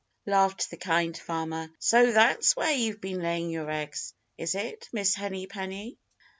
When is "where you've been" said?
2.55-3.21